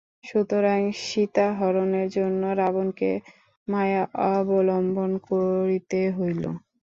[0.23, 3.11] সুতরাং সীতাহরণের জন্য রাবণকে
[3.67, 4.03] মায়া
[4.31, 6.43] অবলম্বন করিতে হইল।